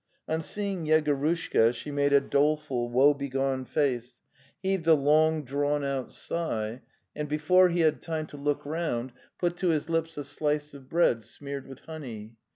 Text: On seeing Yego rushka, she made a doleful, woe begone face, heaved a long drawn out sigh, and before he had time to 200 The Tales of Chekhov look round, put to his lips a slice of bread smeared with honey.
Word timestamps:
On 0.27 0.41
seeing 0.41 0.87
Yego 0.87 1.15
rushka, 1.15 1.71
she 1.75 1.91
made 1.91 2.11
a 2.11 2.19
doleful, 2.19 2.89
woe 2.89 3.13
begone 3.13 3.65
face, 3.65 4.19
heaved 4.63 4.87
a 4.87 4.95
long 4.95 5.43
drawn 5.45 5.83
out 5.83 6.09
sigh, 6.11 6.81
and 7.15 7.29
before 7.29 7.69
he 7.69 7.81
had 7.81 8.01
time 8.01 8.25
to 8.25 8.31
200 8.35 8.43
The 8.43 8.45
Tales 8.45 8.55
of 8.55 8.63
Chekhov 8.63 8.65
look 8.65 8.65
round, 8.65 9.13
put 9.37 9.57
to 9.57 9.67
his 9.67 9.89
lips 9.91 10.17
a 10.17 10.23
slice 10.23 10.73
of 10.73 10.89
bread 10.89 11.21
smeared 11.21 11.67
with 11.67 11.81
honey. 11.81 12.33